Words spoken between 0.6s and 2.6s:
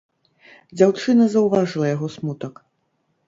Дзяўчына заўважыла яго смутак.